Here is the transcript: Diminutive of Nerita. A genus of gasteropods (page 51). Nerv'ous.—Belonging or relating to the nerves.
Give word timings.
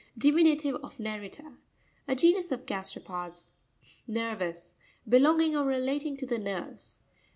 Diminutive 0.17 0.73
of 0.77 0.97
Nerita. 0.97 1.57
A 2.07 2.15
genus 2.15 2.51
of 2.51 2.65
gasteropods 2.65 3.51
(page 3.85 4.03
51). 4.07 4.17
Nerv'ous.—Belonging 4.39 5.55
or 5.55 5.63
relating 5.65 6.17
to 6.17 6.25
the 6.25 6.39
nerves. 6.39 7.01